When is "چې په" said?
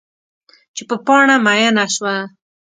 0.75-0.95